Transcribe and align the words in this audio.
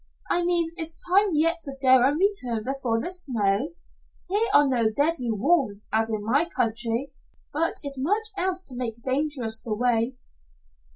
I 0.31 0.43
mean 0.43 0.71
is 0.79 0.95
time 1.13 1.27
yet 1.33 1.57
to 1.61 1.75
go 1.79 2.01
and 2.01 2.19
return 2.19 2.63
before 2.63 2.99
the 2.99 3.11
snows? 3.11 3.69
Here 4.27 4.47
are 4.51 4.67
no 4.67 4.89
deadly 4.89 5.29
wolves 5.29 5.87
as 5.93 6.09
in 6.09 6.23
my 6.25 6.45
own 6.45 6.49
country 6.49 7.13
but 7.53 7.75
is 7.83 7.99
much 7.99 8.29
else 8.35 8.61
to 8.61 8.75
make 8.75 9.03
dangerous 9.03 9.59
the 9.61 9.75
way." 9.75 10.15